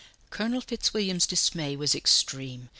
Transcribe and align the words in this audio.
Colonel 0.31 0.61
Fitzwilliam's 0.61 1.27
dismay 1.27 1.75
was 1.75 1.93
extreme. 1.93 2.69